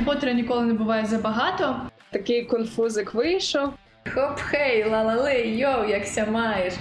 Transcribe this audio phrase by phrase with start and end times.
[0.00, 1.76] Гаррі Поттера ніколи не буває забагато.
[2.10, 3.72] Такий конфузик вийшов.
[4.14, 6.74] Хоп, хей, ла-ла-лей, йоу, як ся маєш.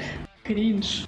[0.47, 1.05] Крінж.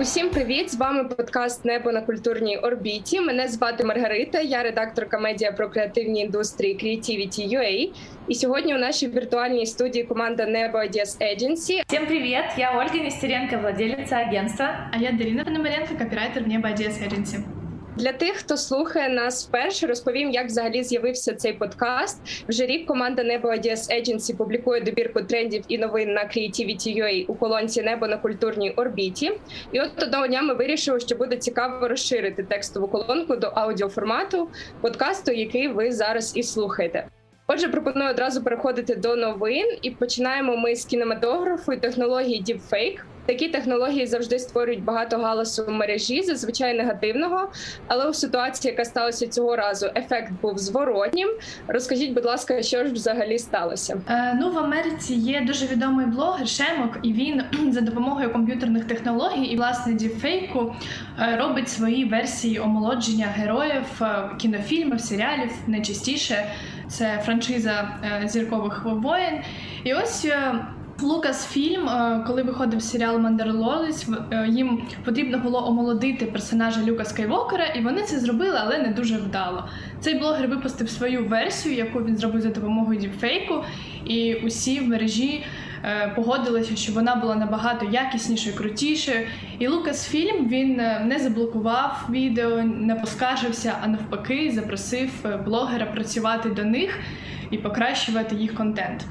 [0.00, 0.70] Усім привіт!
[0.70, 3.20] З вами подкаст Небо на культурній орбіті.
[3.20, 4.40] Мене звати Маргарита.
[4.40, 7.92] Я редакторка медіа про креативні індустрії Creativity.ua.
[8.28, 11.82] І сьогодні у нашій віртуальній студії команда Небо Ideas Agency.
[11.86, 14.90] Всім привет, я Ольга Нестеренко, владелиця агентства.
[14.92, 17.57] А я Дарина Пономаренко, копірайтер в Небо Ideas Agency.
[17.98, 22.44] Для тих, хто слухає нас вперше, розповім, як взагалі з'явився цей подкаст.
[22.48, 27.82] Вже рік команда Небо Ideas Agency публікує добірку трендів і новин на Creativity.ua у колонці
[27.82, 29.32] Небо на культурній орбіті.
[29.72, 34.48] І от одного дня ми вирішили, що буде цікаво розширити текстову колонку до аудіоформату
[34.80, 37.08] подкасту, який ви зараз і слухаєте.
[37.50, 42.98] Отже, пропоную одразу переходити до новин, і починаємо ми з кінематографу і технології Deepfake.
[43.26, 47.48] Такі технології завжди створюють багато галасу в мережі, зазвичай негативного.
[47.86, 51.28] Але у ситуації, яка сталася цього разу, ефект був зворотнім.
[51.68, 54.00] Розкажіть, будь ласка, що ж взагалі сталося?
[54.08, 59.44] Е, ну в Америці є дуже відомий блогер Шемок, і він за допомогою комп'ютерних технологій
[59.44, 60.74] і власне діпфейку
[61.20, 65.50] е, робить свої версії омолодження героїв е, кінофільмів, серіалів.
[65.66, 66.44] Найчастіше
[66.88, 69.34] це франшиза е, зіркових воєн.
[69.84, 70.24] І ось.
[70.24, 70.54] Е,
[71.02, 74.08] Лукас фільм, е, коли виходив серіал Мандерлоліс,
[74.48, 79.68] їм потрібно було омолодити персонажа Люка Скайвокера, і вони це зробили, але не дуже вдало.
[80.00, 83.64] Цей блогер випустив свою версію, яку він зробив за допомогою діпфейку,
[84.04, 85.44] і усі в мережі
[86.16, 89.26] погодилися, що вона була набагато якіснішою, крутішою.
[89.58, 95.10] І Лукас фільм він е, не заблокував відео, не поскаржився, а навпаки, запросив
[95.44, 96.98] блогера працювати до них
[97.50, 99.04] і покращувати їх контент.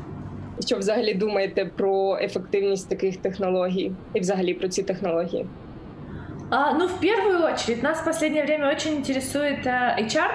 [0.65, 5.45] Що взагалі думаєте про ефективність таких технологій і взагалі про ці технології?
[6.49, 10.29] А, ну, в первую очередь, нас в последнее время очень интересует HR,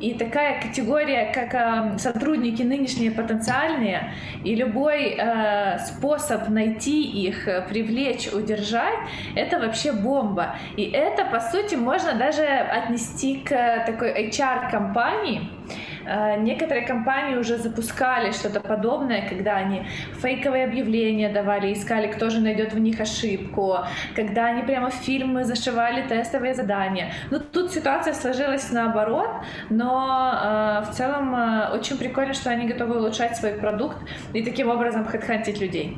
[0.00, 8.32] и такая категория, как э, сотрудники нынешние потенциальные, и любой э, способ найти их, привлечь,
[8.32, 8.98] удержать,
[9.34, 10.56] это вообще бомба.
[10.76, 15.89] И это, по сути, можно даже отнести к такой HR-компании, Э,
[16.38, 19.86] некоторые компании уже запускали что-то подобное, когда они
[20.22, 23.78] фейковые объявления давали, искали, кто же найдет в них ошибку,
[24.14, 27.12] когда они прямо в фильмы зашивали тестовые задания.
[27.30, 29.30] Ну, тут ситуация сложилась наоборот,
[29.70, 33.96] но э, в целом э, очень прикольно, что они готовы улучшать свой продукт
[34.32, 35.96] и таким образом хедхантить людей.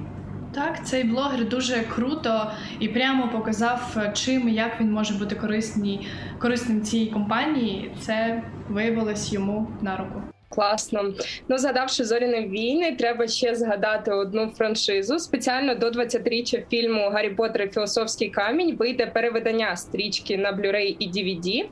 [0.54, 6.06] Так, цей блогер дуже круто і прямо показав, чим і як він може бути корисний,
[6.38, 7.90] корисним цій компанії.
[8.00, 10.22] Це виявилось йому на руку.
[10.54, 11.14] Класно.
[11.48, 15.18] Ну, згадавши зоряні війни, треба ще згадати одну франшизу.
[15.18, 21.08] Спеціально до 20-річчя фільму Гаррі Поттер і Філософський камінь вийде переведення стрічки на Blu-ray і
[21.08, 21.64] DVD.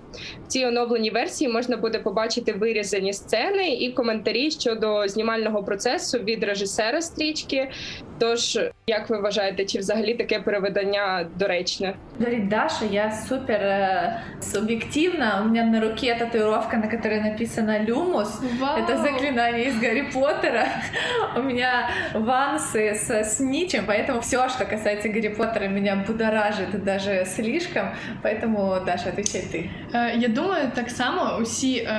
[0.44, 6.44] В цій оновленій версії можна буде побачити вирізані сцени і коментарі щодо знімального процесу від
[6.44, 7.70] режисера стрічки.
[8.19, 11.93] Тож, як ви вважаєте, чи взагалі таке переведення доречне?
[12.19, 15.41] Говорит Даша, я супер э, субъективна.
[15.41, 18.39] У меня на руке татуировка, на которой написано «Люмус».
[18.59, 18.77] Вау.
[18.77, 20.65] Это заклинание из Гарри Поттера.
[21.35, 27.89] У меня вансы с сничем, поэтому все, что касается Гарри Поттера, меня будоражит даже слишком.
[28.23, 29.69] Поэтому, Даша, отвечай ты.
[30.17, 31.89] Я думаю, так само усі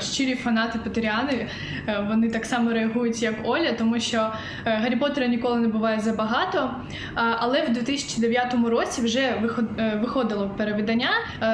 [0.00, 1.46] щирі фанати Петеріани,
[2.08, 4.32] вони так само реагують, як Оля, тому що
[4.64, 6.71] Гаррі Поттера ніколи не буває забагато.
[7.15, 9.33] Але в 2009 році вже
[10.01, 11.09] виходило перевидання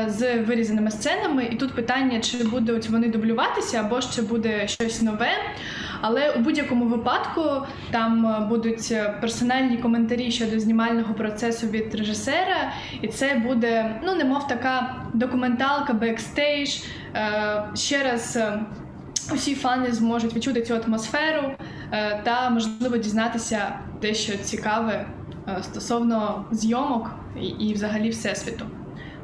[0.08, 5.30] з вирізаними сценами, і тут питання, чи будуть вони дублюватися, або ще буде щось нове.
[6.02, 7.44] Але у будь-якому випадку
[7.92, 14.96] там будуть персональні коментарі щодо знімального процесу від режисера, і це буде, ну, немов така
[15.14, 16.70] документалка, бекстейдж.
[17.76, 18.40] Ще раз
[19.34, 21.52] усі фани зможуть відчути цю атмосферу
[22.25, 25.07] та, можливо, дізнатися дещо цікаве
[25.63, 27.11] стосовно зйомок
[27.41, 28.67] і, і взагалі всесвіту.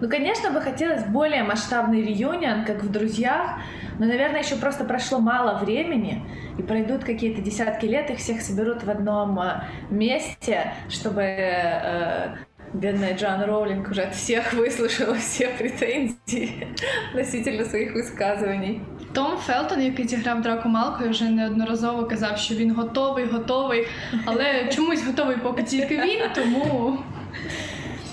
[0.00, 3.60] Ну, конечно, бы хотелось более масштабный реюнион, как в «Друзьях»,
[3.98, 6.22] но, наверное, еще просто прошло мало времени,
[6.58, 9.40] и пройдут какие-то десятки лет, их всех соберут в одном
[9.88, 12.36] месте, чтобы э,
[12.74, 16.68] бедная Джоан Роулинг уже от всех выслушала все претензии
[17.10, 18.80] относительно своїх висказувань.
[19.13, 23.87] Том Фелтон, який зіграв Драко Малкою, вже неодноразово казав, що він готовий, готовий,
[24.25, 26.97] але чомусь готовий поки тільки він, тому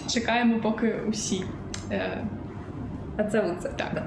[0.08, 1.44] чекаємо, поки усі.
[3.16, 3.68] А це Отзовутся.
[3.68, 4.02] Так.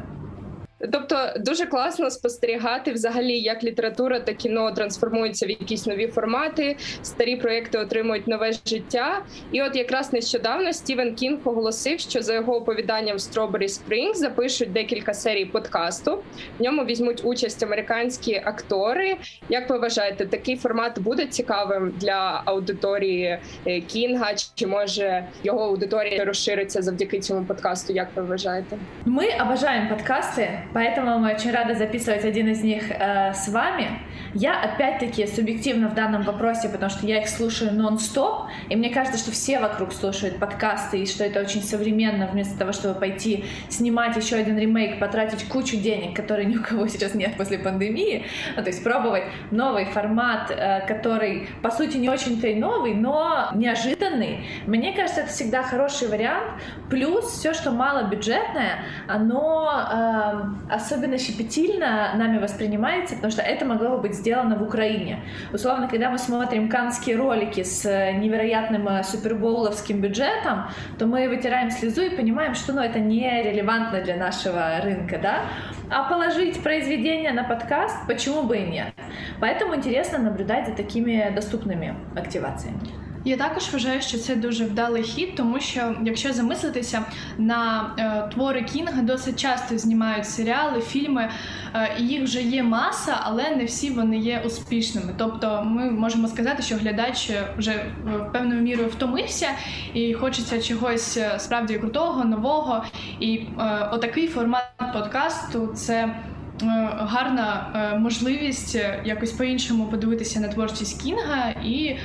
[0.92, 7.36] Тобто дуже класно спостерігати взагалі, як література та кіно трансформуються в якісь нові формати, старі
[7.36, 9.22] проекти отримують нове життя.
[9.51, 15.13] І от якраз нещодавно Стівен Кінг оголосив, що за його оповіданням Strawberry Spring запишуть декілька
[15.13, 16.24] серій подкасту.
[16.60, 19.18] В ньому візьмуть участь американські актори.
[19.50, 24.33] Як ви вважаєте, такий формат буде цікавим для аудиторії е, Кінга?
[24.56, 27.94] Чи може його аудиторія розшириться завдяки цьому подкасту?
[27.94, 28.78] Як ви вважаєте?
[29.06, 30.62] Ми обожаем подкасти.
[30.73, 34.00] Поэтому мы очень рады записывать один из них э, с вами.
[34.33, 39.19] Я опять-таки субъективно в данном вопросе, потому что я их слушаю нон-стоп, и мне кажется,
[39.19, 44.15] что все вокруг слушают подкасты, и что это очень современно, вместо того, чтобы пойти снимать
[44.15, 48.25] еще один ремейк, потратить кучу денег, которые ни у кого сейчас нет после пандемии,
[48.56, 53.50] ну, то есть пробовать новый формат, э, который, по сути, не очень-то и новый, но
[53.53, 54.45] неожиданный.
[54.65, 56.62] Мне кажется, это всегда хороший вариант.
[56.89, 64.01] Плюс все, что малобюджетное, оно э, особенно щепетильно нами воспринимается, потому что это могло бы
[64.03, 65.19] быть сделано в Украине.
[65.53, 70.65] Условно, когда мы смотрим канские ролики с э, невероятным э, супербоуловским бюджетом,
[70.97, 75.41] то мы вытираем слезу и понимаем, что ну, это не релевантно для нашего рынка, да?
[75.89, 78.93] А положить произведение на подкаст, почему бы и нет?
[79.39, 82.79] Поэтому интересно наблюдать за такими доступными активациями.
[83.25, 87.06] Я також вважаю, що це дуже вдалий хід, тому що якщо замислитися
[87.38, 91.29] на е, твори Кінга, досить часто знімають серіали, фільми,
[91.75, 95.13] е, і їх вже є маса, але не всі вони є успішними.
[95.18, 97.89] Тобто, ми можемо сказати, що глядач вже е,
[98.33, 99.50] певною мірою втомився
[99.94, 102.83] і хочеться чогось е, справді крутого, нового.
[103.19, 104.63] І е, отакий формат
[104.94, 106.15] подкасту це.
[106.63, 111.97] Е, гарна е, можливість е, якось по-іншому подивитися на творчість Кінга і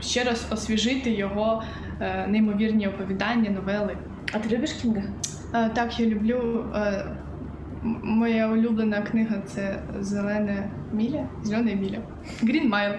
[0.00, 1.62] ще раз освіжити його
[2.28, 3.96] неймовірні оповідання, новели.
[4.32, 5.02] А ти любиш Кінга?
[5.74, 6.66] Так, я люблю.
[8.02, 11.26] Моя улюблена книга це Зелене Міля.
[11.42, 11.98] Зелене Міля.
[12.42, 12.98] Green Mile.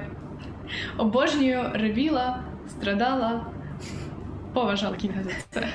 [0.97, 3.45] Обожнюю, ревіла, страдала,
[4.53, 5.67] поважала Кінга за це.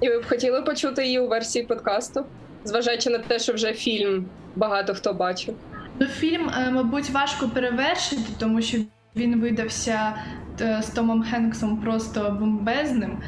[0.00, 2.24] І ви б хотіли почути її у версії подкасту?
[2.64, 4.26] Зважаючи на те, що вже фільм
[4.56, 5.54] багато хто бачив.
[6.00, 8.78] Ну, фільм, е, мабуть, важко перевершити, тому що
[9.16, 10.14] він видався
[10.60, 13.10] е, з Томом Хенксом просто бомбезним.
[13.10, 13.20] Е,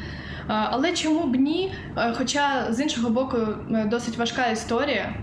[0.47, 1.73] але чому б ні?
[2.17, 3.37] Хоча з іншого боку,
[3.85, 5.15] досить важка історія,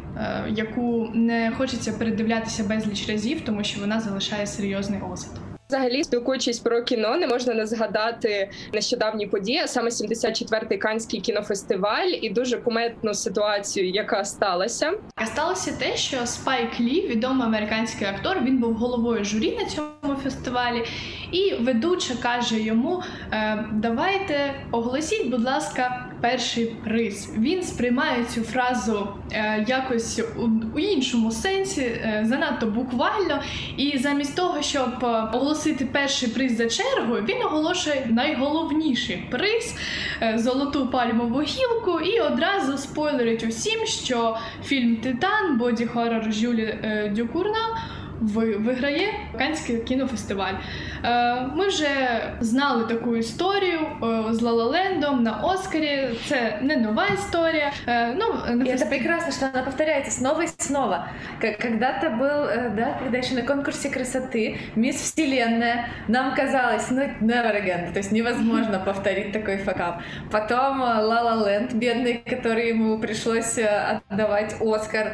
[0.49, 5.50] яку не хочеться передивлятися безліч разів, тому що вона залишає серйозний осад.
[5.71, 12.09] Взагалі, спілкуючись про кіно, не можна не згадати нещодавні події, а саме 74-й канський кінофестиваль
[12.23, 14.93] і дуже куметну ситуацію, яка сталася.
[15.27, 20.85] Сталося те, що Спайк Лі, відомий американський актор, він був головою журі на цьому фестивалі,
[21.33, 23.03] і ведуча каже йому:
[23.33, 27.33] «Е, Давайте оголосіть, будь ласка, перший приз.
[27.39, 30.23] Він сприймає цю фразу е, якось
[30.75, 33.43] у, іншому сенсі, е, занадто буквально,
[33.77, 34.91] і замість того, щоб
[35.33, 39.75] оголосити оголосити перший приз за чергою, він оголошує найголовніший приз
[40.23, 47.13] е, золоту пальмову гілку і одразу спойлерить усім, що фільм Титан боді хоррор Жюлі е,
[47.17, 47.79] Дюкурна
[48.22, 50.54] виграє Канський кінофестиваль.
[51.04, 51.88] Е, ми вже
[52.40, 56.10] знали таку історію е, з Лалалендом на Оскарі.
[56.26, 57.72] Це не нова історія.
[57.88, 58.26] Е, ну,
[58.66, 61.08] и это прекрасно, что она повторяется снова и снова.
[61.42, 67.92] Когда-то был, да, когда еще на конкурсе красоты Мисс Вселенная, нам казалось, ну, never again,
[67.94, 70.02] то есть невозможно повторить такой факап.
[70.32, 73.60] Потом La La Land, бедный, который ему пришлось
[74.10, 75.14] отдавать Оскар.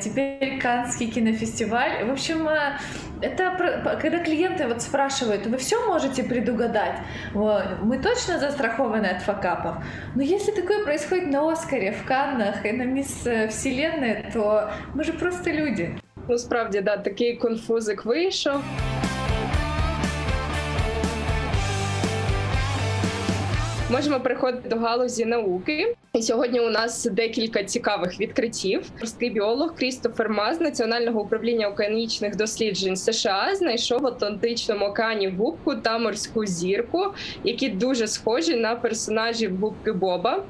[0.00, 2.04] Теперь Канский кинофестиваль.
[2.04, 2.78] В общем, общем, э,
[3.20, 7.00] это когда клиенты вот спрашивают, вы все можете предугадать?
[7.34, 9.76] Мы точно застрахованы от факапов?
[10.14, 15.04] Но если такое происходит на Оскаре, в Каннах и на Мисс э, Вселенной, то мы
[15.04, 15.98] же просто люди.
[16.28, 18.62] Ну, справді, да, такий конфузик вийшов.
[23.90, 25.96] Можемо переходити до галузі науки.
[26.15, 28.89] І сьогодні у нас декілька цікавих відкриттів.
[28.99, 35.97] Морський біолог Крістофер Маз Національного управління океанічних досліджень США знайшов в Атлантичному океані губку та
[35.97, 37.05] морську зірку,
[37.43, 40.43] які дуже схожі на персонажів губки Боба.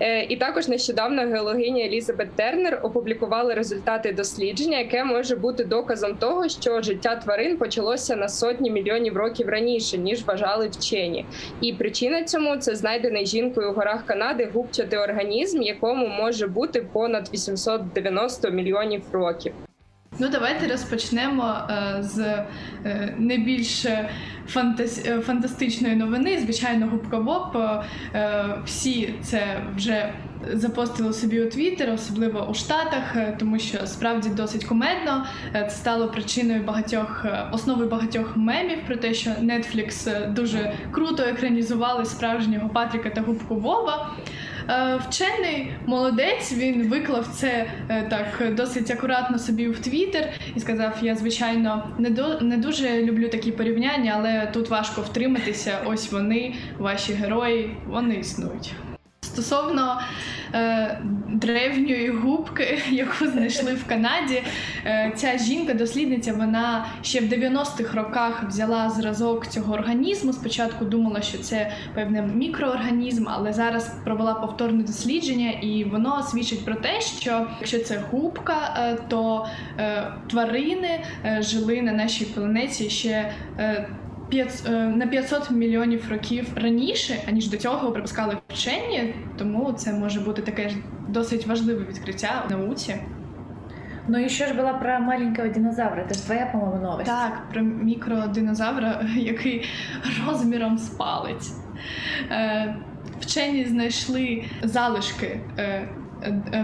[0.00, 6.48] Е, і також нещодавно геологиня Елізабет Тернер опублікували результати дослідження, яке може бути доказом того,
[6.48, 11.26] що життя тварин почалося на сотні мільйонів років раніше ніж вважали вчені.
[11.60, 17.30] І причина цьому це знайдений жінкою у горах Канади губчатий організм, якому може бути понад
[17.32, 19.52] 890 мільйонів років.
[20.18, 22.18] Ну, давайте розпочнемо е, з
[22.84, 23.86] е, не більш
[24.48, 25.06] фантас...
[25.06, 26.38] Е, фантастичної новини.
[26.40, 27.56] Звичайно, губка Боб.
[28.14, 30.12] Е, всі це вже
[30.52, 35.26] запостили собі у Твіттер, особливо у Штатах, е, тому що справді досить кумедно.
[35.54, 42.04] Е, це стало причиною багатьох основи багатьох мемів про те, що Netflix дуже круто екранізували
[42.04, 44.10] справжнього Патріка та Губку Боба.
[45.08, 51.88] Вчений молодець він виклав це так досить акуратно собі в Твіттер і сказав: Я звичайно
[51.98, 55.78] не до не дуже люблю такі порівняння, але тут важко втриматися.
[55.86, 58.72] Ось вони, ваші герої, вони існують.
[59.36, 60.00] Стосовно
[60.54, 64.42] е, древньої губки, яку знайшли в Канаді,
[64.86, 70.32] е, ця жінка-дослідниця, вона ще в 90-х роках взяла зразок цього організму.
[70.32, 76.74] Спочатку думала, що це певний мікроорганізм, але зараз провела повторне дослідження, і воно свідчить про
[76.74, 79.46] те, що якщо це губка, е, то
[79.78, 83.32] е, тварини е, жили на нашій планеті ще.
[84.32, 90.42] Е, на 500 мільйонів років раніше, аніж до цього припускали вчені, тому це може бути
[90.42, 90.76] таке ж
[91.08, 92.96] досить важливе відкриття в науці.
[94.08, 96.06] Ну і що ж була про маленького динозавра?
[96.08, 97.06] Це ж твоя, по-моєму, новость.
[97.06, 99.68] Так, про мікродинозавра, який
[100.26, 101.52] розміром з палець.
[102.30, 102.76] Е,
[103.20, 105.88] вчені знайшли залишки е,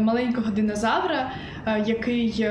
[0.00, 1.30] маленького динозавра,
[1.86, 2.46] який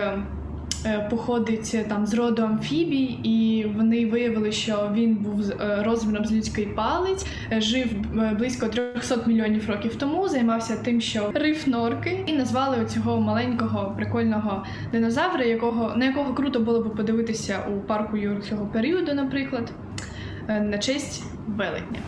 [1.09, 6.31] походить е, там з роду амфібій, і вони виявили, що він був е, розміром з
[6.31, 7.25] людський палець,
[7.57, 7.87] жив
[8.37, 10.29] близько 300 мільйонів років тому.
[10.29, 16.59] Займався тим, що риф норки, і назвали цього маленького прикольного динозавра, якого на якого круто
[16.59, 19.71] було б подивитися у парку юрського періоду, наприклад,
[20.47, 21.99] на честь велетня.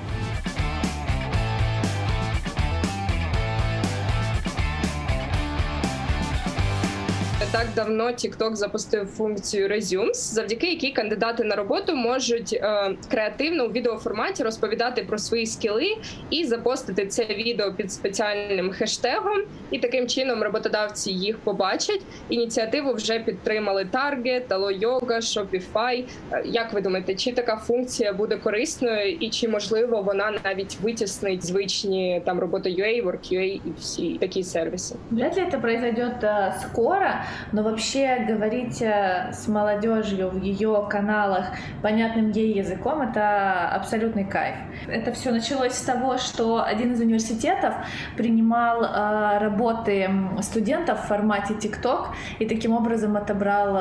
[7.53, 13.71] Так давно TikTok запустив функцію Resumes, завдяки якій кандидати на роботу можуть е, креативно у
[13.71, 15.97] відеоформаті розповідати про свої скіли
[16.29, 19.41] і запостити це відео під спеціальним хештегом.
[19.71, 22.01] І таким чином роботодавці їх побачать.
[22.29, 24.47] Ініціативу вже підтримали Target,
[24.81, 26.03] Yoga, Shopify.
[26.31, 31.45] Е, як ви думаєте, чи така функція буде корисною, і чи можливо вона навіть витіснить
[31.45, 34.95] звичні там роботи UA, WorkUA і всі такі сервіси?
[35.11, 37.09] Вряд ли это произойдет э, скоро,
[37.51, 41.47] но вообще говорить э, с молодежью в ее каналах
[41.81, 44.55] понятным ей языком это абсолютный кайф.
[44.87, 47.73] Это все началось с того, что один из университетов
[48.17, 50.09] принимал э, работы
[50.41, 52.07] студентов в формате TikTok
[52.39, 53.79] и таким образом отобрал э,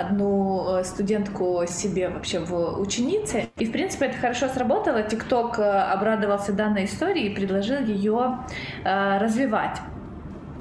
[0.00, 3.48] одну э, студентку себе вообще в ученице.
[3.56, 4.98] И в принципе это хорошо сработало.
[4.98, 8.38] TikTok э, обрадовался данной истории и предложил ее
[8.84, 9.78] э, развивать.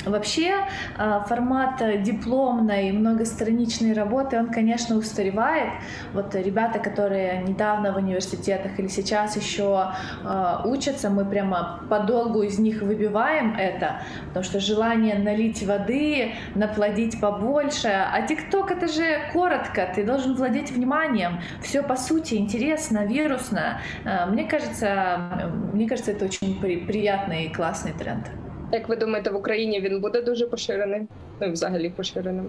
[0.10, 0.66] Вообще
[0.98, 5.72] а, формат дипломной многостраничной работы, он, конечно, устаревает.
[6.14, 9.92] Вот ребята, которые недавно в университетах или сейчас еще
[10.24, 17.20] а, учатся, мы прямо подолгу из них выбиваем это, потому что желание налить воды, наплодить
[17.20, 17.88] побольше.
[17.88, 21.40] А ТикТок это же коротко, ты должен владеть вниманием.
[21.62, 23.82] Все по сути интересно, вирусно.
[24.30, 28.26] Мне кажется, мне кажется, это очень приятный и классный тренд.
[28.73, 31.07] Як ви думаєте, в Україні він буде дуже поширений?
[31.41, 32.49] Ну і взагалі поширеним?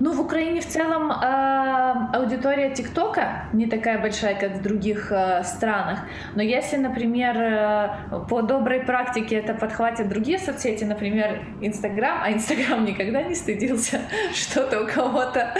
[0.00, 5.44] Ну, в Украине в целом э, аудитория ТикТока не такая большая, как в других э,
[5.44, 6.00] странах.
[6.34, 7.88] Но если, например, э,
[8.28, 14.00] по доброй практике это подхватят другие соцсети, например, Инстаграм, а Инстаграм никогда не стыдился
[14.34, 15.54] что-то у кого-то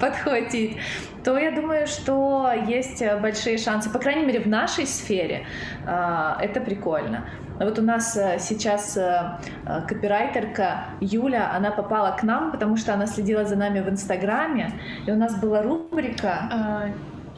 [0.00, 0.76] подхватить,
[1.25, 5.45] то я думаю, что есть большие шансы, по крайней мере, в нашей сфере
[5.85, 7.25] э, это прикольно.
[7.59, 12.93] Вот у нас э, сейчас э, э, копирайтерка Юля, она попала к нам, потому что
[12.93, 14.73] она следила за нами в Инстаграме,
[15.07, 16.83] и у нас была рубрика а,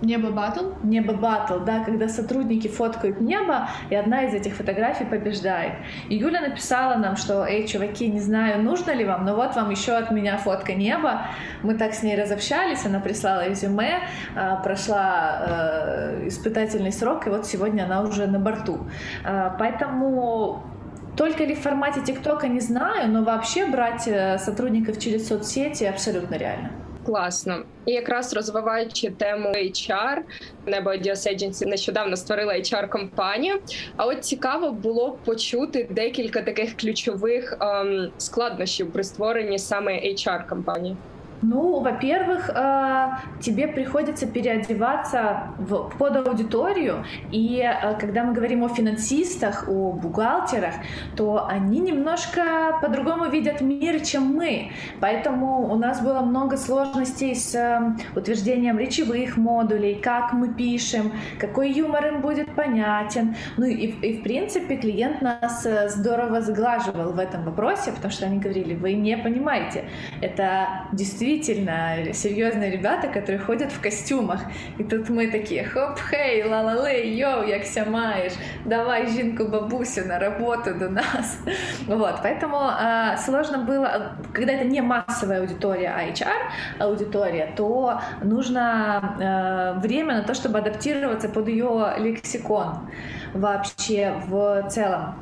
[0.02, 0.74] Небо батл?
[0.84, 5.74] Небо батл, да, когда сотрудники фоткают небо, и одна из этих фотографий побеждает.
[6.08, 9.72] И Юля написала нам, что, эй, чуваки, не знаю, нужно ли вам, но вот вам
[9.72, 11.28] еще от меня фотка неба.
[11.64, 14.02] Мы так с ней разобщались, она прислала резюме,
[14.36, 18.88] а, прошла э, испытательный срок, и вот сегодня она уже на борту.
[19.26, 20.62] А, поэтому
[21.16, 26.36] только ли в формате ТикТока не знаю, но вообще брать э, сотрудников через соцсети абсолютно
[26.36, 26.70] реально.
[27.08, 27.64] Класно.
[27.86, 30.18] І якраз розвиваючи тему HR,
[30.66, 33.60] небо Ideas Agency нещодавно створила hr компанію.
[33.96, 40.96] А от цікаво було почути декілька таких ключових ем, складнощів при створенні саме HR компанії.
[41.42, 48.70] Ну, во-первых, э, тебе приходится переодеваться в, под аудиторию, и э, когда мы говорим о
[48.70, 50.74] финансистах, о бухгалтерах,
[51.16, 54.72] то они немножко по-другому видят мир, чем мы.
[55.00, 61.72] Поэтому у нас было много сложностей с э, утверждением речевых модулей, как мы пишем, какой
[61.72, 63.36] юмор им будет понятен.
[63.58, 68.40] Ну и, и в принципе клиент нас здорово сглаживал в этом вопросе, потому что они
[68.40, 69.86] говорили, вы не понимаете,
[70.22, 74.42] это действительно действительно серьезные ребята, которые ходят в костюмах.
[74.78, 78.34] И тут мы такие, хоп, хей, ла-ла-лей, йоу, як ся маешь,
[78.66, 81.40] давай жинку бабусю на работу до нас.
[81.88, 89.16] Вот, поэтому э, сложно было, когда это не массовая аудитория, а HR аудитория, то нужно
[89.20, 92.90] э, время на то, чтобы адаптироваться под ее лексикон
[93.34, 95.16] вообще в целом.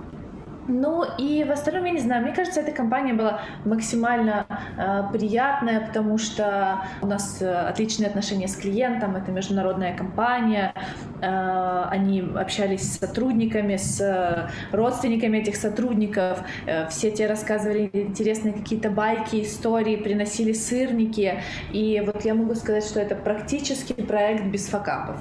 [0.72, 4.46] Ну и в остальном, я не знаю, мне кажется, эта компания была максимально
[4.78, 10.72] э, приятная, потому что у нас э, отличные отношения с клиентом, это международная компания,
[11.20, 18.54] э, они общались с сотрудниками, с э, родственниками этих сотрудников, э, все те рассказывали интересные
[18.54, 24.68] какие-то байки, истории, приносили сырники, и вот я могу сказать, что это практически проект без
[24.68, 25.16] факапов.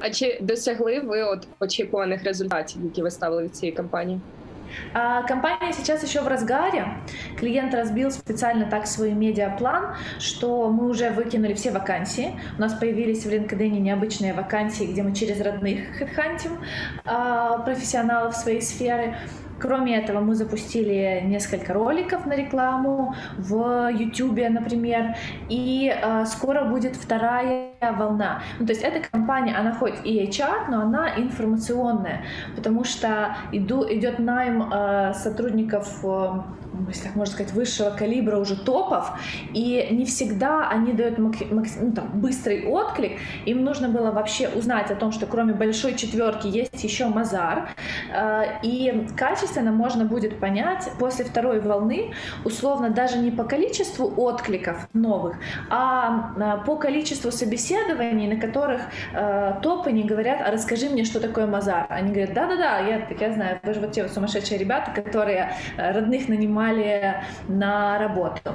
[0.00, 4.20] А чи досягли ви от очікуваних результатів, які ви ставили від цієї компанії?
[4.93, 6.85] А компания сейчас еще в разгаре.
[7.37, 12.39] Клиент разбил специально так свой медиаплан, что мы уже выкинули все вакансии.
[12.57, 16.59] У нас появились в LinkedIn необычные вакансии, где мы через родных хедхантим
[17.05, 19.15] а, профессионалов своей сферы.
[19.65, 25.15] Кроме этого, мы запустили несколько роликов на рекламу в YouTube, например,
[25.49, 28.43] и э, скоро будет вторая волна.
[28.59, 34.19] Ну, то есть эта компания, она хоть и HR, но она информационная, потому что идет
[34.19, 36.41] найм э, сотрудников э,
[36.87, 39.11] если так можно сказать, высшего калибра уже топов,
[39.53, 41.31] и не всегда они дают ну,
[41.93, 43.19] там, быстрый отклик.
[43.45, 47.69] Им нужно было вообще узнать о том, что кроме большой четверки есть еще Мазар,
[48.13, 52.13] э, и качественно можно будет понять после второй волны,
[52.43, 55.37] условно, даже не по количеству откликов новых,
[55.69, 58.81] а э, по количеству собеседований, на которых
[59.13, 61.87] э, топы не говорят, а расскажи мне, что такое Мазар.
[61.89, 66.27] Они говорят, да-да-да, я, я знаю, вы же вот те вот сумасшедшие ребята, которые родных
[66.27, 68.53] нанимают нанимали на работу.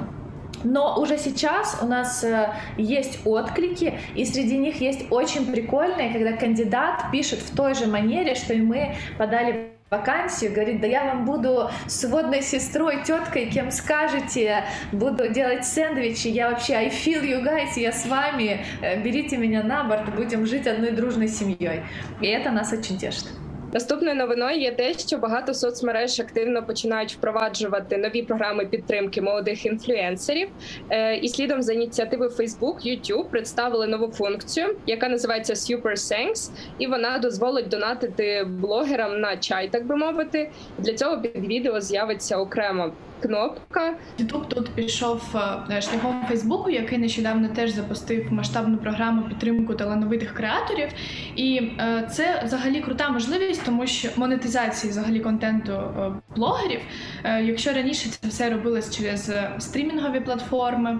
[0.63, 6.33] Но уже сейчас у нас э, есть отклики, и среди них есть очень прикольные, когда
[6.33, 11.25] кандидат пишет в той же манере, что и мы подали вакансию, говорит, да я вам
[11.25, 17.71] буду сводной сестрой, теткой, кем скажете, буду делать сэндвичи, я вообще I feel you guys,
[17.77, 21.81] я с вами, э, берите меня на борт, будем жить одной дружной семьей.
[22.21, 23.29] И это нас очень тешит.
[23.73, 30.49] Наступною новиною є те, що багато соцмереж активно починають впроваджувати нові програми підтримки молодих інфлюенсерів.
[30.89, 36.87] Е, і слідом за ініціативи Facebook, YouTube представили нову функцію, яка називається Super Thanks, і
[36.87, 40.49] вона дозволить донатити блогерам на чай, так би мовити.
[40.77, 43.93] Для цього під відео з'явиться окремо кнопка.
[44.17, 45.35] Ютуб тут пішов
[45.69, 50.89] е, шляхом Фейсбуку, який нещодавно теж запустив масштабну програму підтримку талановитих креаторів.
[51.35, 56.79] І е, це взагалі крута можливість, тому що монетизації взагалі контенту е, блогерів.
[57.23, 60.99] Якщо раніше це все робилось через стрімінгові платформи,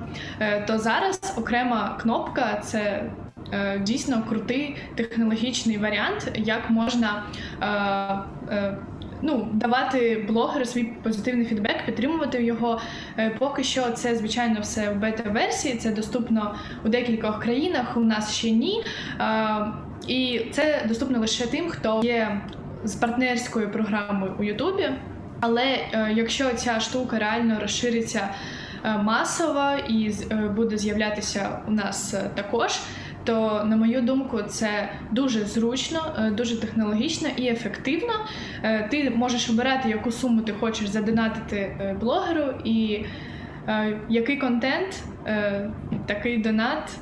[0.68, 3.12] то зараз окрема кнопка це.
[3.82, 7.24] Дійсно крутий технологічний варіант, як можна
[9.22, 12.82] ну, давати блогеру свій позитивний фідбек, підтримувати його.
[13.18, 18.34] Е, поки що це, звичайно, все в бета-версії, це доступно у декількох країнах, у нас
[18.34, 18.84] ще ні.
[20.08, 22.42] І це доступно лише тим, хто є
[22.84, 24.90] з партнерською програмою у Ютубі.
[25.40, 28.30] Але е, якщо ця штука реально розшириться
[28.86, 30.14] е, масово і
[30.56, 32.80] буде з'являтися у нас також,
[33.24, 38.14] то на мою думку це дуже зручно, е, дуже технологічно і ефективно.
[38.64, 43.06] Е, ти можеш обирати, яку суму ти хочеш задонатити е, блогеру, і
[44.10, 45.04] який контент,
[46.06, 46.98] такий донат.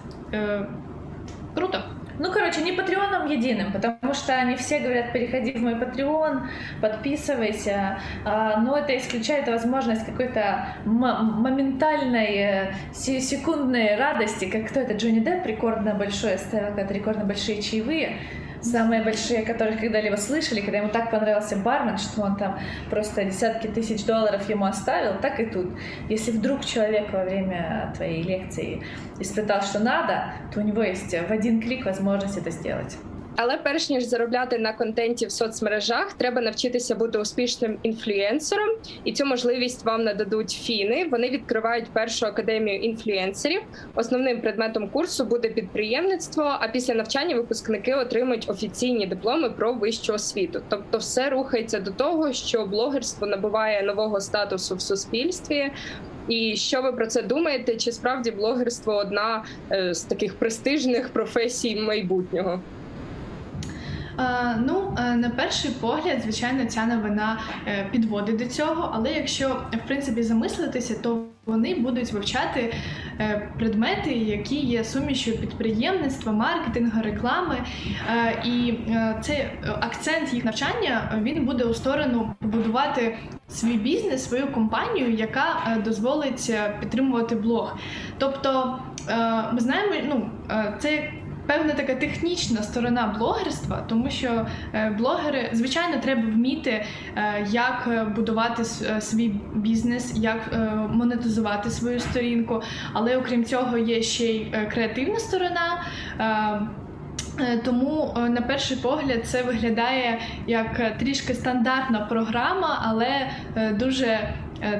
[1.56, 1.84] Круто.
[2.20, 6.50] Ну, короче, не патреоном единым, потому что они все говорят, переходи в мой патреон,
[6.82, 15.20] подписывайся, а, но это исключает возможность какой-то моментальной, э, секундной радости, как кто это, Джонни
[15.20, 18.18] Депп рекордно большой ставил, рекордно большие чаевые,
[18.62, 23.67] самые большие, которых когда-либо слышали, когда ему так понравился бармен, что он там просто десятки
[23.67, 25.67] тысяч долларов ему оставил, так и тут.
[26.10, 28.82] Если вдруг человек во время твоей лекции
[29.19, 32.98] испытал, что надо, то у него есть в один клик возможность это сделать.
[33.41, 38.69] Але перш ніж заробляти на контенті в соцмережах, треба навчитися бути успішним інфлюенсером,
[39.04, 41.08] і цю можливість вам нададуть фіни.
[41.12, 43.62] Вони відкривають першу академію інфлюенсерів.
[43.95, 46.43] Основним предметом курсу буде підприємництво.
[46.60, 50.62] А після навчання випускники отримують офіційні дипломи про вищу освіту.
[50.69, 55.71] Тобто, все рухається до того, що блогерство набуває нового статусу в суспільстві.
[56.28, 57.78] І що ви про це думаєте?
[57.78, 62.62] Чи справді блогерство одна е, з таких престижних професій майбутнього?
[64.20, 69.50] Е, ну, е, на перший погляд, звичайно, ця новина е, підводить до цього, але якщо
[69.84, 72.74] в принципі замислитися, то вони будуть вивчати
[73.58, 77.58] предмети, які є сумішю підприємництва, маркетингу, реклами.
[78.46, 78.74] І
[79.22, 79.48] цей
[79.80, 87.36] акцент їх навчання він буде у сторону побудувати свій бізнес, свою компанію, яка дозволить підтримувати
[87.36, 87.78] блог.
[88.18, 88.80] Тобто,
[89.54, 90.30] ми знаємо, ну
[90.80, 91.12] це
[91.50, 96.86] певна така технічна сторона блогерства, тому що е, блогери, звичайно, треба вміти,
[97.16, 100.40] е, як будувати е, свій бізнес, як
[100.90, 102.62] монетизувати свою сторінку.
[102.94, 105.84] Але окрім цього, є ще й креативна сторона.
[107.66, 113.30] Тому на перший погляд це виглядає як трішки стандартна програма, але
[113.74, 114.34] дуже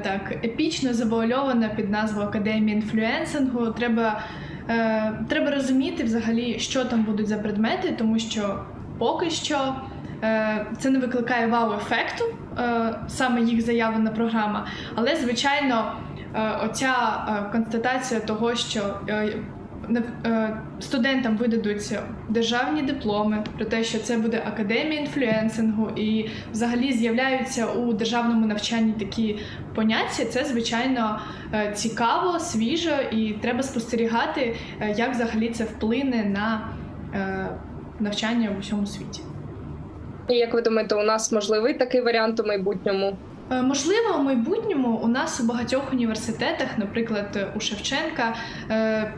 [0.04, 3.72] так епічно завуальована під назвою Академія інфлюенсингу.
[3.72, 4.22] Треба
[4.70, 8.60] Е, Треба розуміти взагалі, що там будуть за предмети, тому що
[8.98, 9.76] поки що
[10.24, 12.24] е, це не викликає вау-ефекту,
[12.60, 14.68] е, саме їх заявлена програма.
[14.96, 15.92] Але, звичайно,
[16.36, 16.94] е, оця
[17.30, 19.34] е, констатація того, що е,
[20.80, 21.94] студентам видадуть
[22.30, 28.94] державні дипломи про те, що це буде академія інфлюенсингу, і взагалі з'являються у державному навчанні
[28.94, 29.40] такі
[29.76, 30.26] поняття.
[30.26, 31.20] Це звичайно
[31.54, 36.62] е, цікаво, свіжо, і треба спостерігати, е, як взагалі це вплине на
[38.00, 39.22] навчання в усьому світі.
[40.30, 43.18] І як ви думаєте, у нас можливий такий варіант у майбутньому?
[43.64, 48.36] Можливо, у майбутньому у нас у багатьох університетах, наприклад, у Шевченка,
[48.72, 49.14] Е,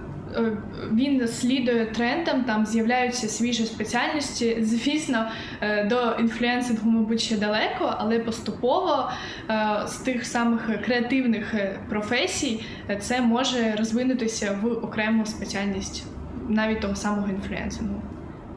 [0.92, 4.56] він слідує трендам, там з'являються свіжі спеціальності.
[4.60, 5.26] Звісно,
[5.60, 9.10] е, до інфлюенсингу, мабуть, ще далеко, але поступово
[9.50, 11.54] е, з тих самих креативних
[11.88, 12.64] професій
[13.00, 16.06] це може розвинутися в окрему спеціальність
[16.48, 18.02] навіть того самого інфлюенсингу.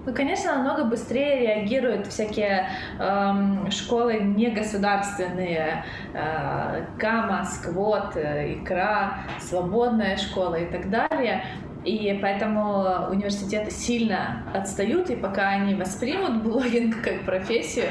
[0.05, 2.67] Ну, конечно, намного быстрее реагируют всякие
[2.99, 5.83] эм, школы негосударственные,
[6.13, 11.43] э, КАМА, СКВОТ, ИКРА, свободная школа и так далее.
[11.84, 17.86] И поэтому университеты сильно отстают, и пока они воспримут блогинг как профессию,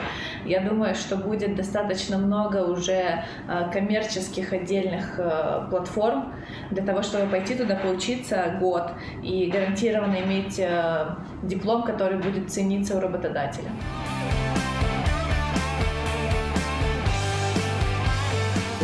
[0.45, 6.33] я думаю, что будет достаточно много уже э, коммерческих отдельных э, платформ
[6.71, 12.97] для того, чтобы пойти туда поучиться год и гарантированно иметь э, диплом, который будет цениться
[12.97, 13.69] у работодателя.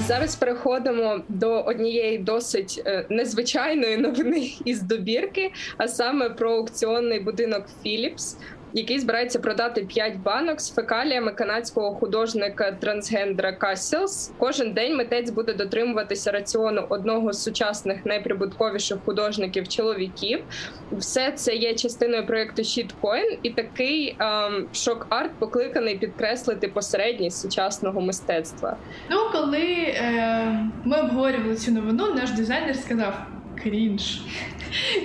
[0.10, 7.66] Зараз переходимо до однієї досить е, незвичайної новини із добірки, а саме про аукціонний будинок
[7.86, 8.36] Philips
[8.74, 14.32] який збирається продати 5 банок з фекаліями канадського художника трансгендера Кассілс.
[14.38, 20.40] Кожен день митець буде дотримуватися раціону одного з сучасних найприбутковіших художників чоловіків.
[20.92, 28.78] Все це є частиною проєкту Shitcoin і такий ем, шок-арт покликаний підкреслити посередність сучасного мистецтва.
[29.10, 33.14] Ну коли е, ми обговорювали цю новину, наш дизайнер сказав
[33.64, 34.22] крінж.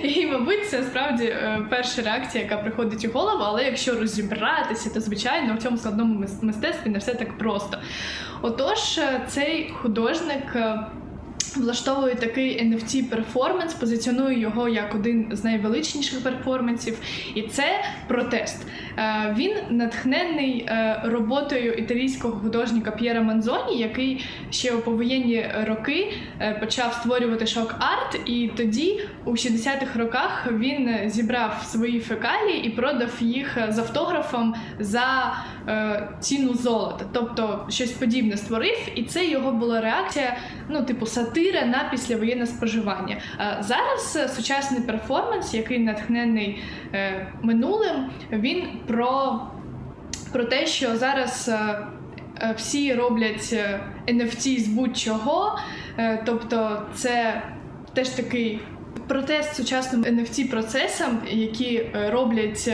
[0.03, 3.43] І, мабуть, це справді е, перша реакція, яка приходить у голову.
[3.43, 7.77] Але якщо розібратися, то звичайно в цьому складному мистецтві не все так просто.
[8.41, 10.55] Отож, е, цей художник.
[11.57, 16.97] Влаштовує такий nft перформанс, позиціонує його як один з найвеличніших перформансів,
[17.35, 18.67] і це протест.
[18.97, 26.53] Е, він натхнений е, роботою італійського художника П'єра Манзоні, який ще у повоєнні роки е,
[26.59, 33.57] почав створювати шок-арт, і тоді, у 60-х роках, він зібрав свої фекалії і продав їх
[33.69, 35.35] з автографом за
[36.19, 40.37] ціну золота, тобто щось подібне створив, і це його була реакція,
[40.69, 43.17] ну типу сатира на післявоєнне споживання.
[43.59, 46.63] Зараз сучасний перформанс, який натхнений
[47.41, 49.41] минулим, він про
[50.35, 51.87] про те, що зараз е,
[52.41, 53.55] е, всі роблять
[54.07, 55.59] NFT з будь-чого,
[55.97, 57.41] е, тобто це
[57.93, 58.59] теж такий
[59.07, 62.69] протест сучасним NFT процесам, які роблять.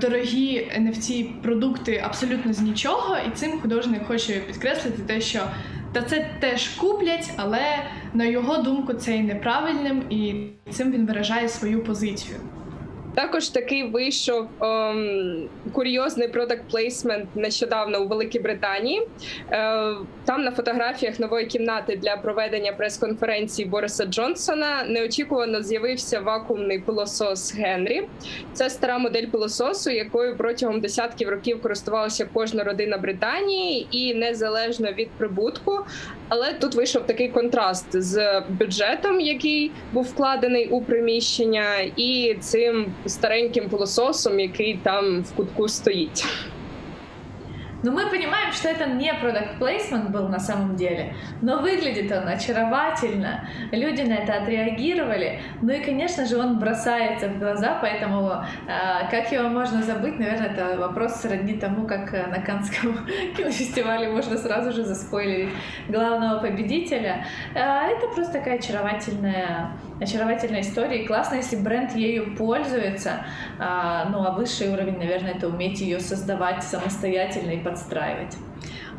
[0.00, 5.40] Дорогі nft продукти абсолютно з нічого, і цим художник хоче підкреслити те, що
[5.92, 7.62] та це теж куплять, але
[8.14, 12.36] на його думку це і неправильним, і цим він виражає свою позицію.
[13.18, 19.02] Також такий вийшов ем, курйозний продакт плейсмент нещодавно у Великій Британії.
[19.50, 27.54] Е, там на фотографіях нової кімнати для проведення прес-конференції Бориса Джонсона неочікувано з'явився вакуумний пилосос
[27.54, 28.08] Генрі.
[28.52, 35.10] Це стара модель пилососу, якою протягом десятків років користувалася кожна родина Британії, і незалежно від
[35.10, 35.84] прибутку.
[36.28, 43.68] Але тут вийшов такий контраст з бюджетом, який був вкладений у приміщення, і цим стареньким
[43.68, 46.24] пилососом, який там в кутку стоїть.
[47.82, 52.26] Но мы понимаем, что это не продукт плейсмент был на самом деле, но выглядит он
[52.26, 58.32] очаровательно, люди на это отреагировали, ну и, конечно же, он бросается в глаза, поэтому
[58.66, 64.36] э, как его можно забыть, наверное, это вопрос сродни тому, как на Канском кинофестивале можно
[64.36, 65.50] сразу же заспойлерить
[65.88, 67.26] главного победителя.
[67.54, 73.25] Э, это просто такая очаровательная, очаровательная история, и классно, если бренд ею пользуется,
[73.59, 78.37] э, ну а высший уровень, наверное, это уметь ее создавать самостоятельно и подстраювати.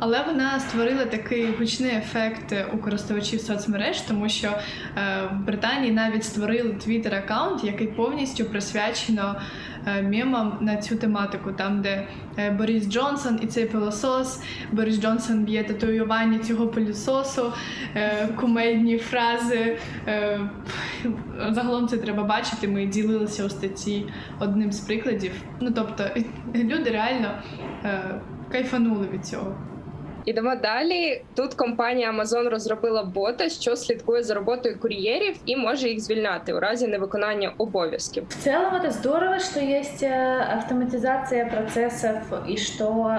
[0.00, 4.56] Але вона створила такий гучний ефект у користувачів соцмереж, тому що е,
[5.32, 9.40] в Британії навіть створили твіттер аккаунт, який повністю присвячено
[9.86, 12.08] е, мемам на цю тематику, там де
[12.38, 17.52] е, Борис Джонсон і цей пилосос, Борис Джонсон б'є татуювання цього пилососу,
[17.94, 19.78] е, кумедні фрази.
[20.06, 20.40] Е,
[21.50, 22.68] загалом це треба бачити.
[22.68, 24.06] Ми ділилися у статті
[24.38, 25.32] одним з прикладів.
[25.60, 26.04] Ну тобто
[26.54, 27.30] люди реально.
[27.84, 28.20] Е,
[28.52, 29.56] кайфанули від цього.
[30.24, 31.22] Ідемо далі.
[31.36, 36.60] Тут компанія Amazon розробила бота, що слідкує за роботою кур'єрів і може їх звільняти у
[36.60, 38.24] разі невиконання обов'язків.
[38.28, 42.16] В целом это здорово, что есть автоматизация процессов
[42.48, 43.10] и что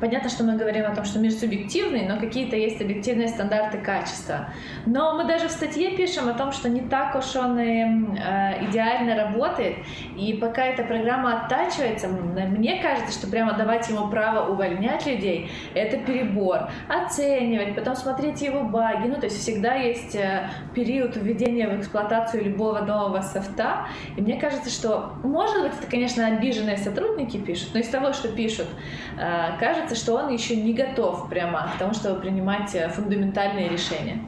[0.00, 4.48] Понятно, что мы говорим о том, что мир субъективный, но какие-то есть объективные стандарты качества.
[4.84, 8.66] Но мы даже в статье пишем о том, что не так уж он и э,
[8.66, 9.76] идеально работает.
[10.16, 15.96] И пока эта программа оттачивается, мне кажется, что прямо давать ему право увольнять людей— это
[15.98, 16.68] перебор.
[16.88, 19.06] Оценивать, потом смотреть его баги.
[19.06, 23.86] Ну, то есть всегда есть э, период введения в эксплуатацию любого нового софта.
[24.16, 28.28] И мне кажется, что, может быть, это, конечно, обиженные сотрудники пишут, но из того, что
[28.28, 28.66] пишут,
[29.18, 33.69] э, кажется, кажется, что он еще не готов прямо к тому, чтобы принимать э, фундаментальные
[33.69, 34.19] рішення.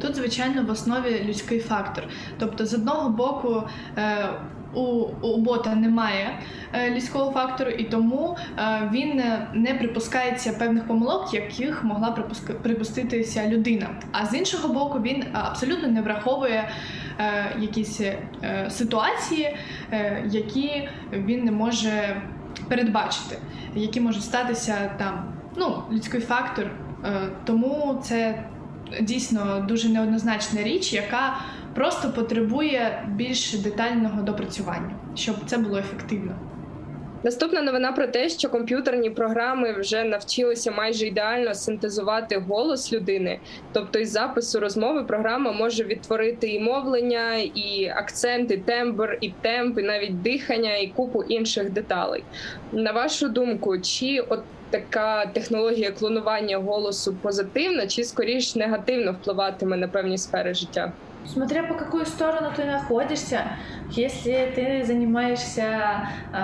[0.00, 2.04] Тут, звичайно, в основі людський фактор.
[2.38, 3.62] Тобто, з одного боку,
[3.98, 4.28] е,
[4.74, 4.80] у,
[5.22, 6.38] у бота немає
[6.72, 9.22] е, людського фактору, і тому е, він
[9.54, 13.86] не припускається певних помилок, яких могла припуска, припуститися людина.
[14.12, 16.70] А з іншого боку, він абсолютно не враховує
[17.58, 18.00] якісь
[18.68, 19.56] ситуації,
[20.30, 22.22] які він не може
[22.68, 23.38] передбачити
[23.75, 25.33] які можуть статися там.
[25.55, 26.65] Ну, людський фактор.
[27.05, 28.43] Е, тому це
[29.01, 31.37] дійсно дуже неоднозначна річ, яка
[31.75, 36.35] просто потребує більш детального допрацювання, щоб це було ефективно.
[37.23, 43.39] Наступна новина про те, що комп'ютерні програми вже навчилися майже ідеально синтезувати голос людини.
[43.73, 49.79] Тобто, із запису розмови програма може відтворити і мовлення, і акцент, і тембр, і темп,
[49.79, 52.23] і навіть дихання, і купу інших деталей.
[52.71, 59.87] На вашу думку, чи от така технологія клонування голосу позитивна, чи скоріш негативно впливатиме на
[59.87, 60.91] певні сфери життя?
[61.25, 63.43] Смотря по какую сторону ты находишься,
[63.89, 66.37] если ты занимаешься э,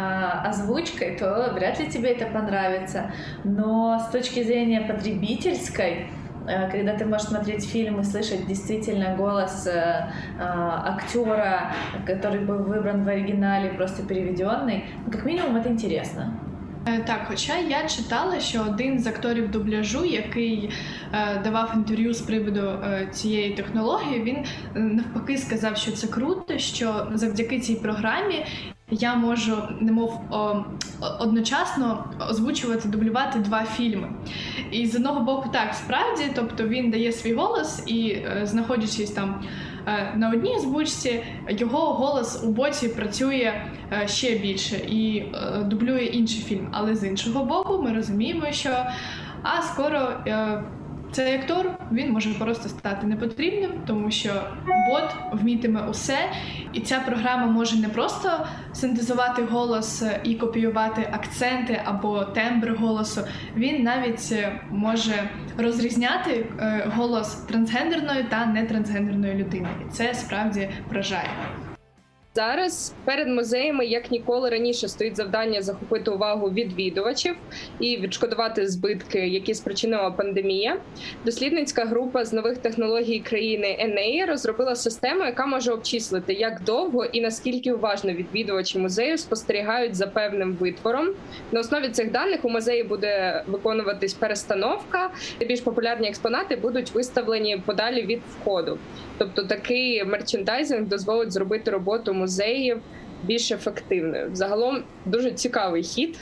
[0.45, 3.11] озвучкой, то вряд ли тебе это понравится.
[3.43, 6.07] Но с точки зрения потребительской,
[6.47, 11.73] э, когда ты можешь смотреть фильм и слышать действительно голос э, э, актера,
[12.05, 16.39] который был выбран в оригинале, просто переведенный, ну, как минимум это интересно.
[16.87, 20.69] Е, так, хоча я читала, що один з акторів дубляжу, який
[21.13, 26.57] е, давав інтерв'ю з приводу е, цієї технології, він е, навпаки сказав, що це круто,
[26.57, 28.45] що завдяки цій програмі.
[28.91, 30.65] Я можу немов о,
[31.19, 34.09] одночасно озвучувати, дублювати два фільми.
[34.71, 39.43] І з одного боку, так справді, тобто він дає свій голос і, е, знаходячись там
[40.15, 43.53] на одній озвучці його голос у боці працює
[43.91, 46.67] е, ще більше і е, дублює інший фільм.
[46.71, 48.69] Але з іншого боку, ми розуміємо, що
[49.43, 50.09] а скоро
[51.11, 54.29] цей актор він може просто стати непотрібним, тому що
[54.89, 56.17] бот вмітиме усе,
[56.73, 63.21] і ця програма може не просто синтезувати голос і копіювати акценти або тембр голосу.
[63.55, 64.35] Він навіть
[64.71, 71.29] може розрізняти е, голос трансгендерної та нетрансгендерної людини, і це справді вражає.
[72.37, 77.35] Зараз перед музеями як ніколи раніше стоїть завдання захопити увагу відвідувачів
[77.79, 80.77] і відшкодувати збитки, які спричинила пандемія.
[81.25, 87.21] Дослідницька група з нових технологій країни Енеї розробила систему, яка може обчислити, як довго і
[87.21, 91.07] наскільки уважно відвідувачі музею спостерігають за певним витвором.
[91.51, 95.09] На основі цих даних у музеї буде виконуватись перестановка.
[95.39, 98.77] Більш популярні експонати будуть виставлені подалі від входу.
[99.17, 102.80] Тобто такий мерчендайзинг дозволить зробити роботу музеїв
[103.22, 104.30] більш ефективною.
[104.32, 106.18] Загалом дуже цікавий хід.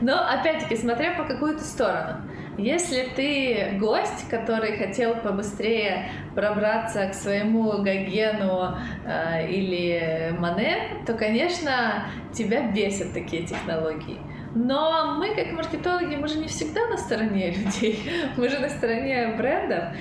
[0.00, 2.16] Но опять-таки, смотря по какую-то сторону.
[2.58, 12.06] Если ты гость, который хотел побыстрее пробраться к своему Гогену э, или Мане, то, конечно,
[12.32, 14.18] тебя бесят такие технологии.
[14.56, 18.00] Но мы, как маркетологи, мы же не всегда на стороне людей,
[18.36, 19.94] мы же на стороне брендов.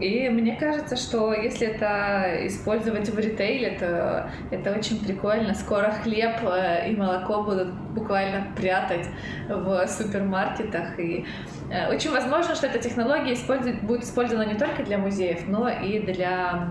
[0.00, 5.54] И мне кажется, что если это использовать в ритейле, то это очень прикольно.
[5.54, 9.06] Скоро хлеб э, и молоко будут буквально прятать
[9.48, 10.98] в супермаркетах.
[10.98, 11.24] И
[11.70, 16.00] э, очень возможно, что эта технология использует, будет использована не только для музеев, но и
[16.00, 16.68] для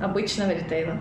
[0.00, 0.98] обычного ритейла.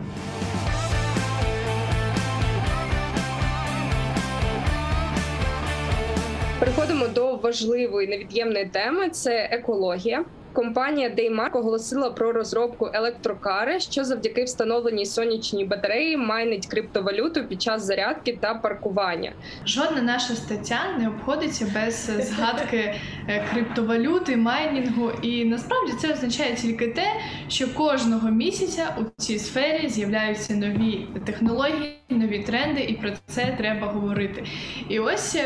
[6.60, 10.26] Переходимо до важливої невід'ємної теми: це екологія.
[10.55, 17.85] Компанія Daymark оголосила про розробку електрокари, що завдяки встановленій сонячній батареї майнить криптовалюту під час
[17.85, 19.33] зарядки та паркування.
[19.67, 22.95] Жодна наша стаття не обходиться без згадки
[23.29, 25.11] е, криптовалюти, майнінгу.
[25.23, 27.07] І насправді це означає тільки те,
[27.49, 33.87] що кожного місяця у цій сфері з'являються нові технології, нові тренди, і про це треба
[33.87, 34.45] говорити.
[34.89, 35.39] І ось.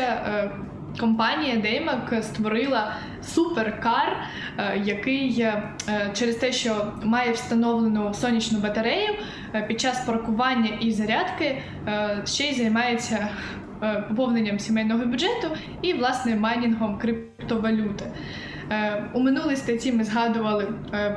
[0.95, 4.17] Е, компанія Деймак створила суперкар,
[4.57, 5.63] е, який е,
[6.13, 9.09] через те, що має встановлену сонячну батарею
[9.67, 11.61] під час паркування і зарядки,
[12.25, 13.29] ще й займається
[14.09, 15.47] поповненням сімейного бюджету
[15.81, 18.05] і власне майнінгом криптовалюти.
[19.13, 20.67] У минулій статті ми згадували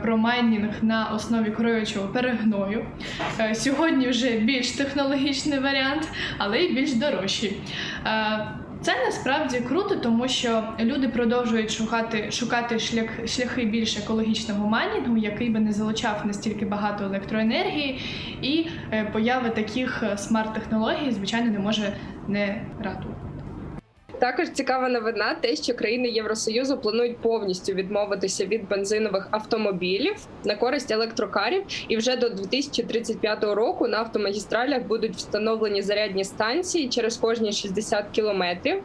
[0.03, 2.87] про майнінг на основі кроючого перегною.
[3.55, 6.09] Сьогодні вже більш технологічний варіант,
[6.39, 7.61] але й більш дорожчий.
[8.83, 15.51] Це насправді круто, тому що люди продовжують шукати шукати шлях, шляхи більш екологічного майнінгу, який
[15.51, 18.01] би не залучав настільки багато електроенергії,
[18.43, 21.97] і е, появи таких е, смарт-технологій, звичайно, не може
[22.29, 23.22] не радувати.
[24.23, 30.91] Також цікава новина, те, що країни Євросоюзу планують повністю відмовитися від бензинових автомобілів на користь
[30.91, 38.05] електрокарів, і вже до 2035 року на автомагістралях будуть встановлені зарядні станції через кожні 60
[38.13, 38.83] кілометрів.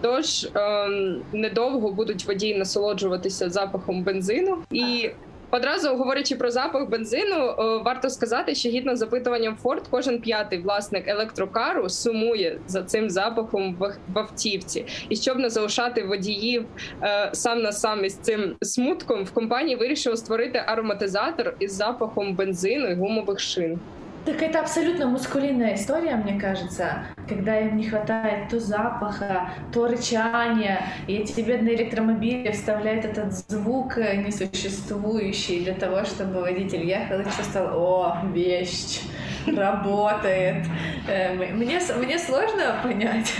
[0.00, 5.10] Тож ем, недовго будуть водії насолоджуватися запахом бензину і.
[5.54, 11.88] Одразу говорячи про запах бензину, варто сказати, що гідно запитуванням Форд, кожен п'ятий власник електрокару
[11.88, 13.76] сумує за цим запахом
[14.14, 14.86] в автівці.
[15.08, 16.64] І щоб не залишати водіїв
[17.02, 22.86] е, сам на сам із цим смутком, в компанії вирішили створити ароматизатор із запахом бензину
[22.86, 23.80] і гумових шин.
[24.24, 30.86] Так это абсолютно мускулинная история, мне кажется, когда им не хватает то запаха, то рычания,
[31.08, 37.82] и эти бедные электромобили вставляют этот звук несуществующий для того, чтобы водитель ехал и чувствовал,
[37.82, 39.00] о, вещь,
[39.44, 40.66] работает.
[41.08, 43.34] Э, мне, мне сложно понять,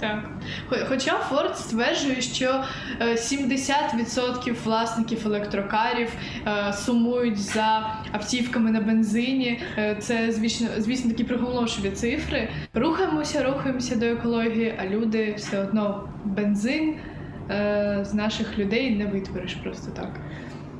[0.00, 0.24] Так.
[0.88, 2.64] Хоча Форд стверджує, що
[3.00, 6.08] 70% е, власників електрокарів
[6.46, 9.60] е, сумують за автівками на бензині.
[9.78, 12.48] Е, це звісно, звісно такі приголомшливі цифри.
[12.74, 16.94] Рухаємося, рухаємося до екології, а люди все одно бензин
[18.02, 20.20] з наших людей не витвориш просто так.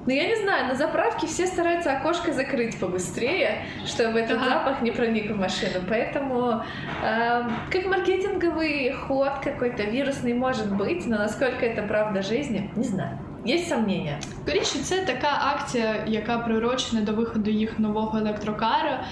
[0.10, 4.50] Ну, я не знаю, на заправке все стараются окошко закрыть побыстрее, чтобы этот ага.
[4.50, 5.82] запах не проник в машину.
[5.90, 6.64] Поэтому
[7.04, 13.18] э, как маркетинговый ход какой-то вирусный может быть, но насколько это правда жизни, не знаю.
[13.46, 14.18] Є сомнення.
[14.22, 19.04] Скоріше, це така акція, яка приурочена до виходу їх нового електрокара.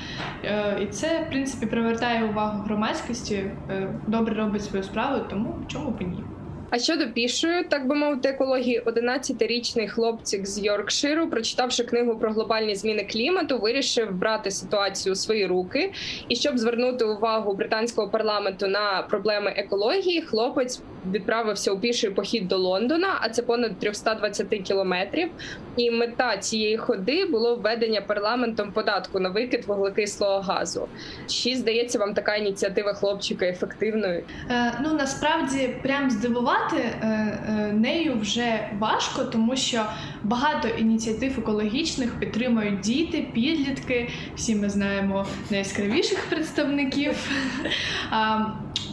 [0.44, 5.89] Е, і це, в принципі, привертає увагу громадськості, е, добре робить свою справу, тому чому
[5.89, 6.24] б ні.
[6.71, 12.75] А щодо пішої, так би мовити, екології, 11-річний хлопчик з Йоркширу, прочитавши книгу про глобальні
[12.75, 15.93] зміни клімату, вирішив брати ситуацію у свої руки.
[16.29, 22.57] І щоб звернути увагу британського парламенту на проблеми екології, хлопець відправився у піший похід до
[22.57, 25.31] Лондона, а це понад 320 кілометрів.
[25.77, 30.89] І мета цієї ходи було введення парламентом податку на викид вуглекислого газу.
[31.27, 34.25] Чи здається вам така ініціатива хлопчика ефективною?
[34.51, 39.85] Е, ну насправді прям здивувати е, е, нею вже важко, тому що
[40.23, 44.11] багато ініціатив екологічних підтримують діти, підлітки.
[44.37, 47.31] Всі ми знаємо найяскравіших представників.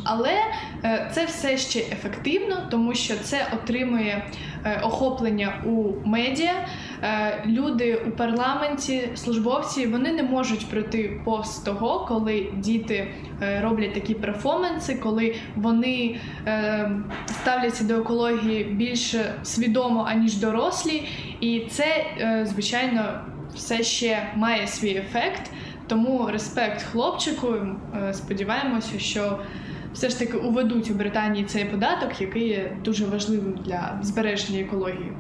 [0.04, 0.34] Але
[0.84, 4.26] е, це все ще ефективно, тому що це отримує
[4.84, 6.54] охоплення у медіа.
[7.06, 13.08] Е, люди у парламенті, службовці, вони не можуть пройти повз того, коли діти
[13.62, 16.20] роблять такі перформанси, коли вони
[17.30, 21.08] ставляться до екології більш свідомо аніж дорослі,
[21.40, 22.06] і це
[22.46, 23.22] звичайно
[23.56, 25.52] все ще має свій ефект.
[25.88, 27.54] Тому респект хлопчику.
[28.12, 29.40] Сподіваємося, що
[29.94, 35.12] все ж таки уведуть у Британії цей податок, який є дуже важливим для збереження екології.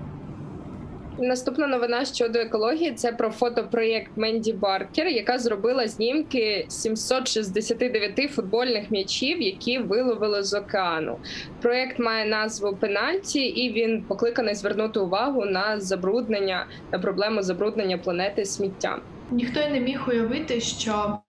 [1.20, 9.41] Наступна новина щодо екології це про фотопроєкт Менді Баркер, яка зробила знімки 769 футбольних м'ячів,
[9.41, 11.18] які виловили з океану.
[11.61, 18.45] Проєкт має назву Пенальті, і він покликаний звернути увагу на забруднення на проблему забруднення планети
[18.45, 19.01] сміттям.
[19.32, 21.19] Ніхто й не міг уявити, що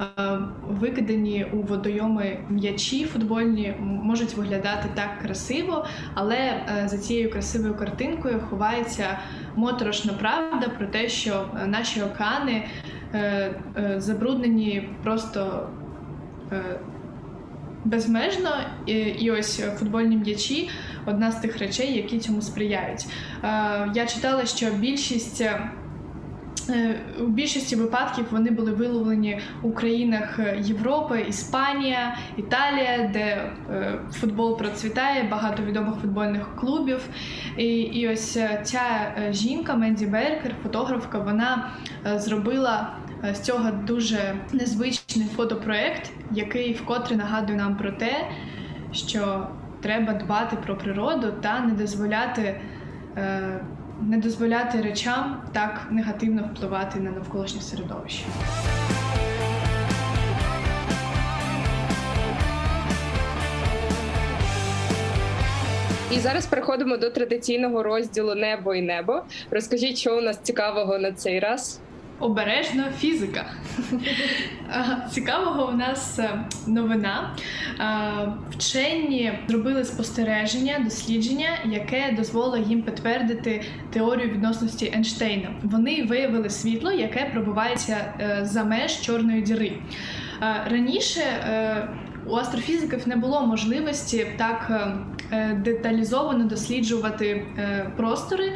[0.00, 0.38] е,
[0.68, 8.40] викидані у водойоми м'ячі футбольні можуть виглядати так красиво, але е, за цією красивою картинкою
[8.50, 9.18] ховається
[9.56, 12.66] моторошна правда про те, що е, наші океани
[13.14, 13.18] е,
[13.76, 15.68] е, забруднені просто.
[16.52, 16.80] Е,
[17.84, 18.50] Безмежно
[18.86, 20.70] і, і ось футбольні м'ячі
[21.06, 23.06] одна з тих речей, які цьому сприяють.
[23.94, 25.44] Я читала, що більшість
[27.20, 34.58] у більшості випадків вони були виловлені у країнах е, Європи, Іспанія, Італія, де е, футбол
[34.58, 37.08] процвітає, багато відомих футбольних клубів.
[37.56, 41.70] І і ось ця жінка Менді Беркер, фотографка, вона
[42.16, 42.96] зробила
[43.32, 48.28] з цього дуже незвичний фотопроект, який вкотре нагадує нам про те,
[48.92, 49.46] що
[49.82, 52.60] треба дбати про природу та не дозволяти
[54.08, 58.24] не дозволяти речам так негативно впливати на навколишнє середовище.
[66.12, 69.22] І зараз переходимо до традиційного розділу Небо і небо.
[69.50, 71.80] Розкажіть, що у нас цікавого на цей раз
[72.20, 73.46] обережно фізика.
[75.10, 77.36] Цікавого у нас е, новина.
[78.50, 85.48] Вчені зробили спостереження, дослідження, яке дозволило їм підтвердити теорію відносності Ейнштейна.
[85.62, 89.72] Вони виявили світло, яке пробувається е, за меж чорної діри.
[90.70, 91.88] Раніше е,
[92.26, 94.72] у астрофізиків не було можливості так
[95.64, 97.46] деталізовано досліджувати
[97.96, 98.52] простори.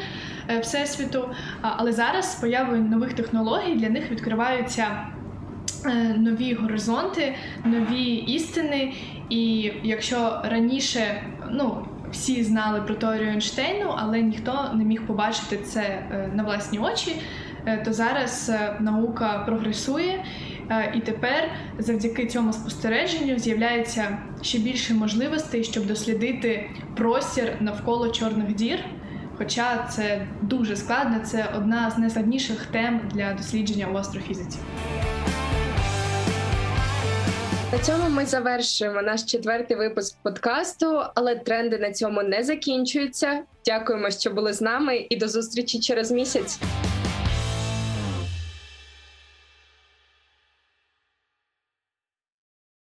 [0.49, 1.29] Е, всесвіту.
[1.61, 4.85] Але зараз з появою нових технологій для них відкриваються.
[5.85, 7.35] Е, нові горизонти,
[7.65, 8.93] нові істини,
[9.29, 15.81] і якщо раніше ну всі знали про теорію Ейнштейну, але ніхто не міг побачити це
[15.81, 17.15] е, на власні очі,
[17.85, 20.25] то зараз наука прогресує,
[20.93, 28.79] і тепер, завдяки цьому спостереженню, з'являється ще більше можливостей, щоб дослідити простір навколо чорних дір.
[29.37, 34.57] Хоча це дуже складно, це одна з найскладніших тем для дослідження у астрофізиці.
[37.71, 43.39] На цьому ми завершуємо наш четвертий випуск подкасту, але тренди на цьому не закінчуються.
[43.65, 46.59] Дякуємо, що були з нами, і до зустрічі через місяць.